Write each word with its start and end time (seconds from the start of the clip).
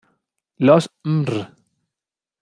Los 0.57 0.89
"Mr. 1.05 1.53